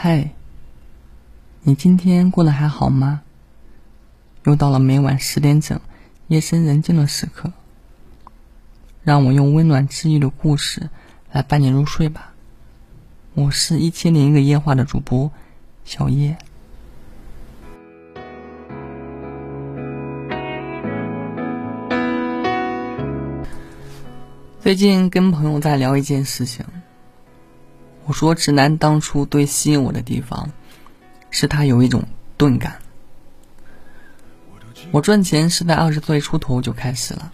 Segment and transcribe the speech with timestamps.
[0.00, 0.30] 嗨，
[1.62, 3.20] 你今天过得还好吗？
[4.44, 5.80] 又到了每晚十点整，
[6.28, 7.52] 夜深人静的时刻，
[9.02, 10.88] 让我用温暖治愈的故事
[11.32, 12.32] 来伴你入睡吧。
[13.34, 15.28] 我是一千零一个夜话的主播
[15.84, 16.38] 小叶。
[24.60, 26.64] 最近跟朋友在聊一件事情。
[28.08, 30.50] 我说，直男当初最吸引我的地方，
[31.28, 32.02] 是他有一种
[32.38, 32.78] 钝感。
[34.90, 37.30] 我赚钱是在二十岁出头就开始了，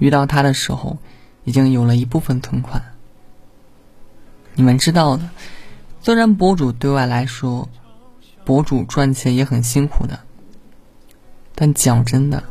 [0.00, 0.98] 遇到他的时候，
[1.44, 2.82] 已经有了一部分存款。
[4.56, 5.30] 你们知道的，
[6.00, 7.68] 虽然博主对外来说，
[8.44, 10.18] 博主赚钱也很辛苦的，
[11.54, 12.42] 但讲真的，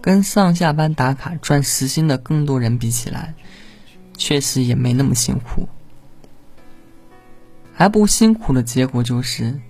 [0.00, 3.34] 跟上下班打卡赚时薪的更多人比起来，
[4.16, 5.68] 确实也没那么辛苦。
[7.74, 9.60] 还不辛苦的结果就是，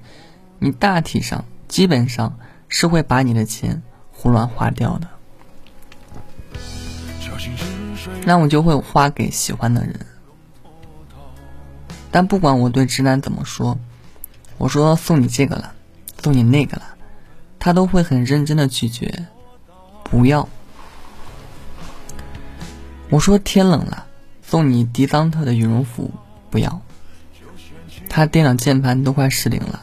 [0.58, 5.08] 你大体上基本上是会把你的钱胡乱花掉的，
[8.24, 9.94] 那我就会花给喜欢的人。
[12.10, 13.78] 但不管我对直男怎么说，
[14.58, 15.72] 我说送你这个了，
[16.22, 16.82] 送你那个了，
[17.58, 19.26] 他都会很认真的拒绝，
[20.04, 20.46] 不要。
[23.08, 24.06] 我说天冷了，
[24.42, 26.10] 送你迪桑特的羽绒服，
[26.50, 26.82] 不要。
[28.14, 29.80] 他电脑键盘都快失灵了，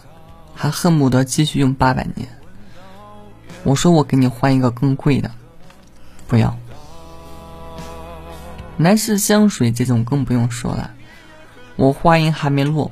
[0.53, 2.30] 还恨不得继续用八百年。
[3.63, 5.31] 我说我给你换一个更贵的，
[6.27, 6.55] 不要。
[8.77, 10.91] 男士香水这种更不用说了，
[11.75, 12.91] 我话音还没落，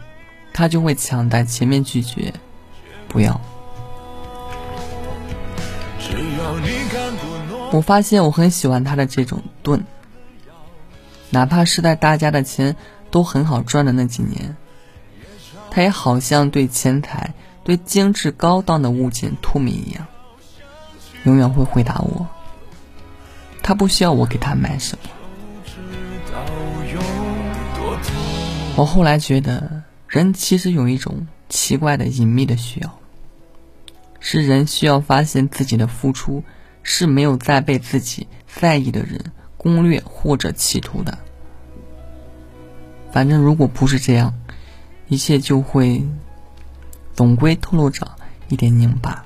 [0.53, 2.33] 他就会抢在前面拒绝，
[3.07, 3.39] 不要。
[7.71, 9.85] 我发现我很喜欢他的这种钝，
[11.29, 12.75] 哪怕是在大家的钱
[13.11, 14.57] 都很好赚的那几年。
[15.77, 20.07] 他也好像对钱财、对精致高档的物件脱敏一样，
[21.25, 22.25] 永远会回答我。
[23.61, 25.09] 他不需要我给他买什么。
[28.75, 32.97] 我后来觉得，人其实有一种奇怪的隐秘的需要，
[34.19, 36.43] 是人需要发现自己的付出
[36.81, 39.23] 是没有再被自己在意的人
[39.57, 41.15] 攻略或者企图的。
[43.11, 44.33] 反正如果不是这样。
[45.07, 46.05] 一切就会
[47.13, 48.15] 总归透露着
[48.49, 49.25] 一点拧巴，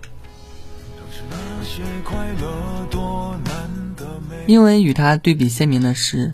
[4.46, 6.34] 因为与他对比鲜明的是，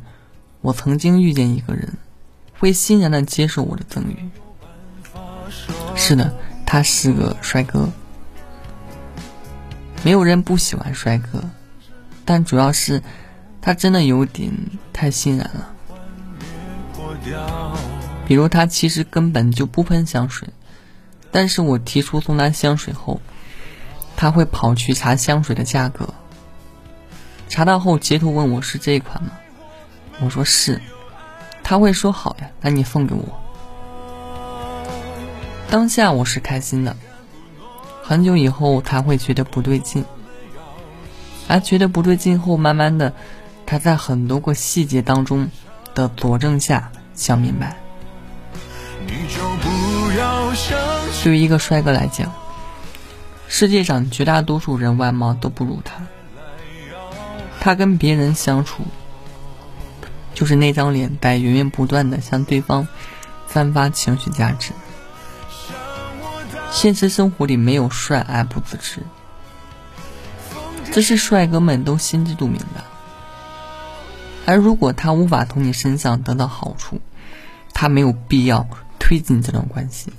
[0.62, 1.94] 我曾经遇见一个人，
[2.60, 4.18] 会欣然的接受我的赠予。
[5.96, 6.34] 是的，
[6.66, 7.90] 他是个帅哥，
[10.04, 11.44] 没有人不喜欢帅哥，
[12.26, 13.02] 但主要是
[13.62, 14.52] 他真的有点
[14.92, 15.74] 太欣然了。
[18.28, 20.50] 比如他其实根本就不喷香水，
[21.32, 23.22] 但是我提出送他香水后，
[24.18, 26.14] 他会跑去查香水的价格，
[27.48, 29.32] 查到后截图问我是这一款吗？
[30.20, 30.82] 我说是，
[31.64, 33.40] 他会说好呀，那你送给我。
[35.70, 36.98] 当下我是开心的，
[38.04, 40.04] 很久以后他会觉得不对劲，
[41.48, 43.14] 而觉得不对劲后，慢慢的，
[43.66, 45.50] 他在很多个细节当中
[45.96, 47.78] 的佐证下想明白。
[51.24, 52.34] 对于一个帅哥来讲，
[53.50, 56.08] 世界上绝大多数人外貌都不如他。
[57.60, 58.84] 他跟别人相处，
[60.34, 62.88] 就是那张脸在源源不断的向对方
[63.48, 64.72] 散发情绪价值。
[66.72, 69.02] 现实生活里没有帅而不自知，
[70.94, 72.84] 这是帅哥们都心知肚明的。
[74.46, 77.02] 而如果他无法从你身上得到好处，
[77.74, 78.66] 他没有必要。
[79.00, 80.12] 推进这段关系，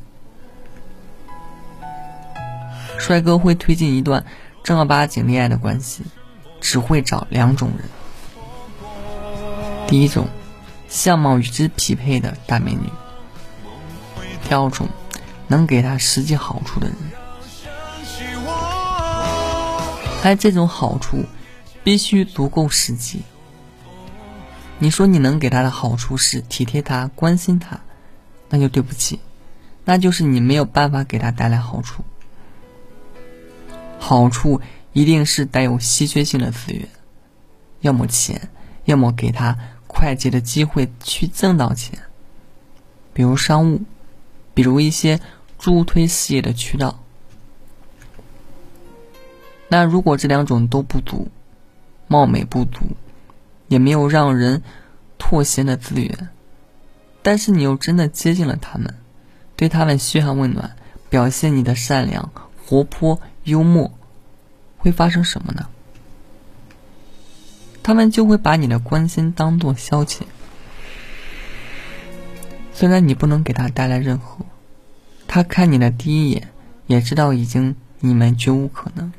[2.99, 4.25] 帅哥会推进一段
[4.63, 6.03] 正儿八经恋爱的关系，
[6.61, 7.89] 只会找两种人：
[9.87, 10.27] 第一种，
[10.89, 12.91] 相貌与之匹配的大美女；
[14.49, 14.89] 第二种，
[15.47, 16.97] 能给他实际好处的人。
[20.25, 21.25] 而这种好处
[21.85, 23.23] 必须足够实际。
[24.81, 27.81] 你说你能给他的好处是体贴他、关心他。
[28.51, 29.21] 那就对不起，
[29.85, 32.03] 那就是你没有办法给他带来好处。
[33.99, 34.61] 好处
[34.93, 36.89] 一定是带有稀缺性的资源，
[37.81, 38.49] 要么钱，
[38.85, 41.99] 要么给他快捷的机会去挣到钱，
[43.13, 43.83] 比如商务，
[44.55, 45.21] 比如一些
[45.59, 47.01] 助推事业的渠道。
[49.69, 51.29] 那如果这两种都不足，
[52.07, 52.87] 貌美不足，
[53.67, 54.63] 也没有让人
[55.19, 56.29] 妥协的资源。
[57.23, 58.95] 但是你又真的接近了他们，
[59.57, 60.77] 对他们嘘寒问暖，
[61.11, 62.33] 表现你的善良、
[62.65, 63.91] 活泼、幽默，
[64.77, 65.69] 会发生什么呢？
[67.83, 70.23] 他们就会把你的关心当做消遣。
[72.75, 74.45] 虽然你不能给他带来任何，
[75.27, 76.49] 他看你的第一眼
[76.87, 79.13] 也知道已经你们绝无可能。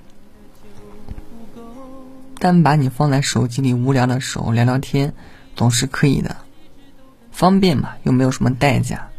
[2.37, 5.13] 但把你放在手机里无聊的时候聊聊天，
[5.57, 6.37] 总是可以的，
[7.31, 9.09] 方便嘛，又没有什么代价。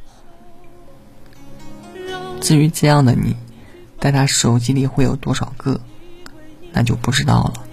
[2.40, 3.36] 至于这样的你，
[4.00, 5.80] 在他手机里会有多少个，
[6.72, 7.66] 那就不知道了。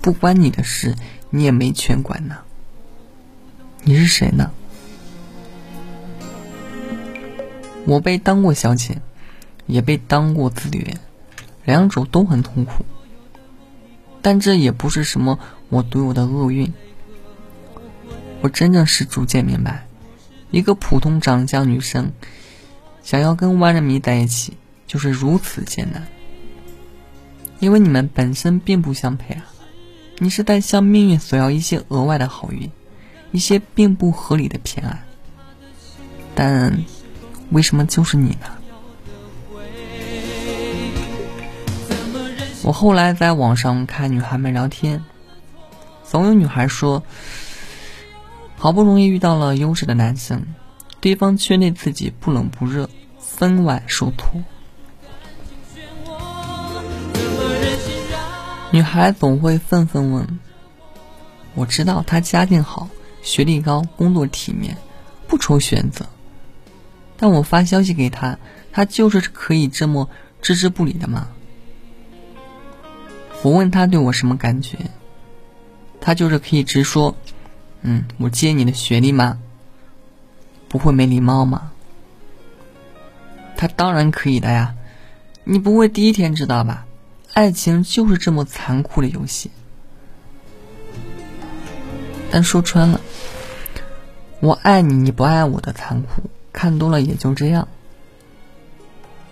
[0.00, 0.94] 不关你的事，
[1.28, 2.38] 你也没权管呢。
[3.82, 4.50] 你是谁呢？
[7.84, 9.00] 我被当过小姐，
[9.66, 10.98] 也被当过自恋，
[11.64, 12.84] 两种都很痛苦。
[14.22, 15.38] 但这也不是什么
[15.68, 16.72] 我独有的厄运。
[18.40, 19.86] 我真正是逐渐明白，
[20.50, 22.12] 一个普通长相女生，
[23.02, 24.56] 想要跟万人迷在一起，
[24.88, 26.08] 就是如此艰难。
[27.60, 29.44] 因为你们本身并不相配啊，
[30.18, 32.70] 你是在向命运索要一些额外的好运，
[33.30, 35.04] 一些并不合理的偏爱。
[36.34, 36.84] 但
[37.50, 38.46] 为什么就是你呢？
[42.62, 45.02] 我后来在网上看女孩们聊天，
[46.04, 47.02] 总有女孩说，
[48.56, 50.44] 好不容易遇到了优质的男生，
[51.00, 52.88] 对方却对自己不冷不热，
[53.18, 54.42] 分外受挫。
[58.78, 60.38] 女孩总会愤愤问
[61.56, 62.88] ：“我知道他家境好，
[63.22, 64.76] 学历高，工作体面，
[65.26, 66.06] 不愁选择，
[67.16, 68.38] 但我发消息给他，
[68.70, 70.08] 他就是可以这么
[70.40, 71.26] 置之不理的吗？”
[73.42, 74.78] 我问他对我什么感觉，
[76.00, 77.16] 他就是可以直说，
[77.82, 79.40] 嗯，我接你的学历吗？
[80.68, 81.72] 不会没礼貌吗？
[83.56, 84.72] 他当然可以的呀，
[85.42, 86.84] 你不会第一天知道吧？
[87.38, 89.52] 爱情就是这么残酷的游戏。
[92.32, 93.00] 但说穿了，
[94.40, 97.68] 我爱你，你不爱我的残酷，看多了也就这样。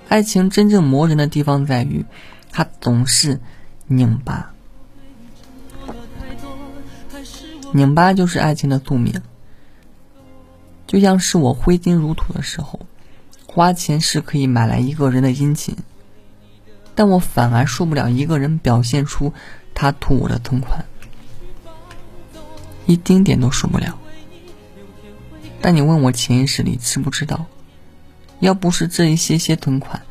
[0.09, 2.07] 爱情真正磨人的地方在于，
[2.53, 3.41] 它总是。
[3.89, 4.53] 拧巴，
[7.73, 9.21] 拧巴就是爱情的宿命。
[10.87, 12.79] 就像是我挥金如土的时候，
[13.47, 15.77] 花钱是可以买来一个人的殷勤，
[16.97, 19.33] 但我反而受不了一个人表现出
[19.75, 20.85] 他图我的存款，
[22.87, 23.97] 一丁点都受不了。
[25.61, 27.47] 但你问我潜意识里知不知道，
[28.41, 30.03] 要不是这一些些存款，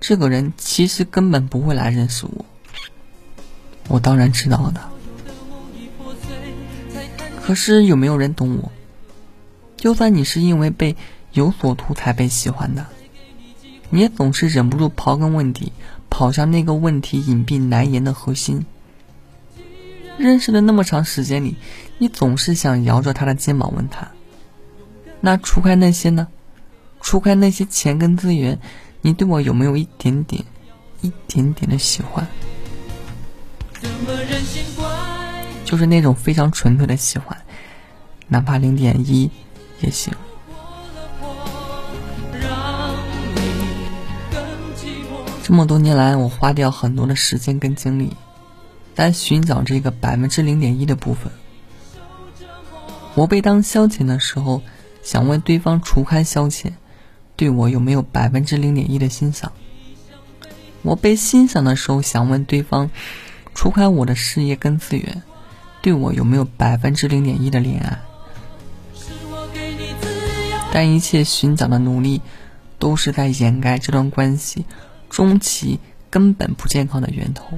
[0.00, 2.44] 这个人其实根本不会来认识我。
[3.88, 4.80] 我当然知道的，
[7.42, 8.72] 可是有没有人懂我？
[9.76, 10.96] 就算你是因为被
[11.32, 12.86] 有所图才被喜欢的，
[13.90, 15.72] 你也总是忍不住刨根问底，
[16.16, 18.64] 跑向那个问题隐蔽难言的核心。
[20.16, 21.56] 认识了那么长时间里，
[21.98, 24.08] 你总是想摇着他的肩膀问他
[25.20, 26.28] ：“那除开那些呢？
[27.00, 28.60] 除开那些钱跟资源，
[29.00, 30.44] 你对我有没有一点点、
[31.00, 32.24] 一点点的喜欢？”
[35.64, 37.36] 就是那种非常纯粹的喜欢，
[38.28, 39.28] 哪怕零点一
[39.80, 40.14] 也行。
[45.44, 48.16] 这么多年来，我花掉很多的时间跟精力，
[48.94, 51.30] 在寻找这个百分之零点一的部分。
[53.14, 54.62] 我被当消遣的时候，
[55.02, 56.72] 想问对方除开消遣，
[57.36, 59.52] 对我有没有百分之零点一的欣赏？
[60.80, 62.90] 我被欣赏的时候，想问对方。
[63.54, 65.22] 除开我的事业跟资源，
[65.82, 68.00] 对我有没有百分之零点一的恋爱？
[70.72, 72.22] 但一切寻找的努力，
[72.78, 74.64] 都是在掩盖这段关系
[75.14, 75.78] 终其
[76.10, 77.56] 根本不健康的源头。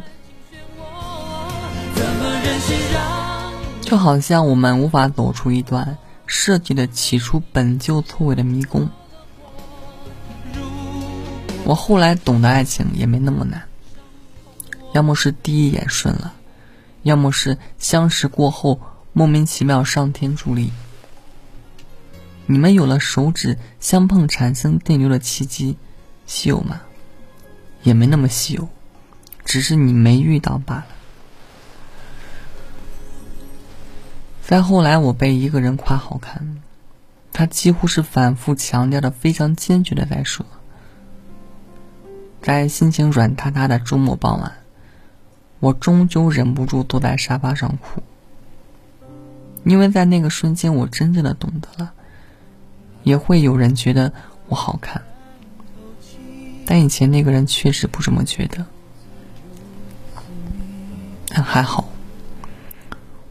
[3.80, 5.96] 就好像我们无法走出一段
[6.26, 8.86] 设计的起初本就错位的迷宫。
[11.64, 13.62] 我后来懂得，爱情也没那么难。
[14.92, 16.34] 要么是第一眼顺了，
[17.04, 18.78] 要么是相识过后
[19.14, 20.70] 莫名其妙上天助力。
[22.44, 25.78] 你们有了手指相碰产生电流的契机，
[26.26, 26.82] 稀有吗？
[27.86, 28.68] 也没那么稀有，
[29.44, 30.86] 只是你没遇到罢了。
[34.42, 36.60] 再后来，我被一个人夸好看，
[37.32, 40.44] 他几乎是反复强调的，非常坚决的在说，
[42.42, 44.52] 在心情软塌塌的周末傍晚。
[45.60, 48.02] 我终究忍不住坐在沙发上哭，
[49.62, 51.92] 因为在那个瞬间，我真正的懂得了，
[53.04, 54.12] 也会有人觉得
[54.48, 55.02] 我好看。
[56.66, 58.66] 但以前那个人确实不这么觉得。
[61.28, 61.88] 但还好，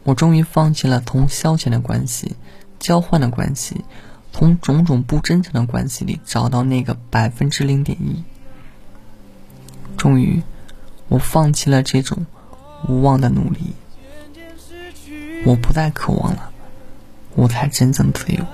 [0.02, 2.34] 我终于放弃了同消遣的关系、
[2.78, 3.84] 交换的关系，
[4.32, 8.24] 从种种不真诚的关系里找到那个百分之零点一。
[9.96, 10.42] 终于，
[11.08, 12.26] 我放弃了这种
[12.88, 13.74] 无望的努力。
[15.44, 16.50] 我不再渴望了，
[17.34, 18.44] 我才真正自由。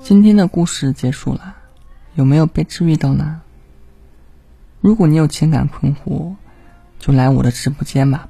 [0.00, 1.54] 今天的故事结束了，
[2.14, 3.42] 有没有被治愈到呢？
[4.80, 6.34] 如果你有情感困惑，
[6.98, 8.28] 就来我的直播间吧。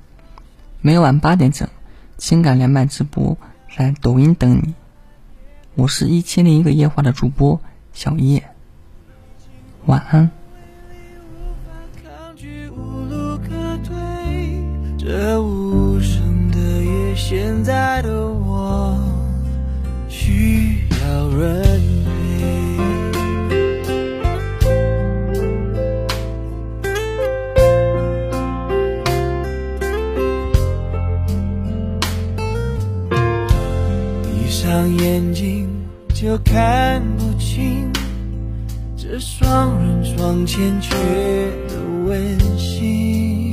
[0.80, 1.68] 每晚八点整，
[2.16, 3.38] 情感连麦直播，
[3.76, 4.74] 在抖音等你。
[5.76, 7.60] 我是一千零一个夜话的主播
[7.92, 8.50] 小叶，
[9.84, 10.30] 晚安。
[17.16, 18.94] 现在的我
[20.06, 22.76] 需要人陪。
[34.22, 35.66] 闭上眼睛
[36.12, 37.90] 就看不清
[38.94, 40.94] 这双人床欠缺
[41.66, 43.45] 的温馨。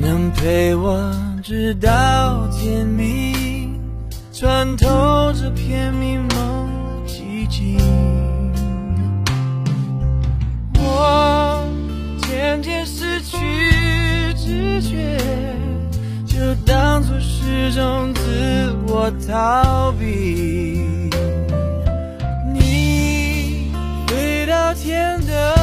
[0.00, 3.78] 能陪我直到天明
[4.32, 6.70] 穿透这片迷蒙
[7.06, 7.78] 寂静。
[10.78, 11.68] 我
[12.22, 13.36] 渐渐失去
[14.34, 15.18] 知觉
[16.24, 20.80] 就当做是种自我逃避。
[22.54, 23.70] 你
[24.06, 25.59] 飞到天的